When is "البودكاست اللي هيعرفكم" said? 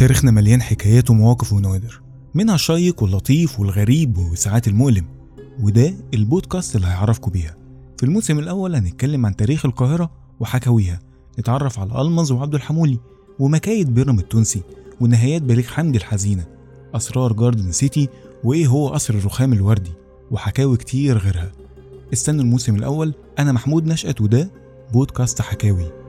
6.14-7.30